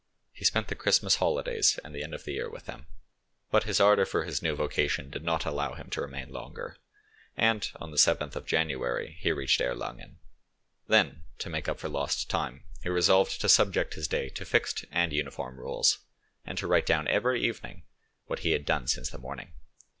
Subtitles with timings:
[0.31, 2.87] He spent the Christmas holidays and the end of the year with them,
[3.51, 6.79] but his ardour for his new vacation did not allow him to remain longer,
[7.37, 10.17] and an the 7th of January he reached Erlangen.
[10.87, 14.85] Then, to make up for lost time, he resolved to subject his day to fixed
[14.89, 15.99] and uniform rules,
[16.45, 17.83] and to write down every evening
[18.25, 19.53] what he had done since the morning.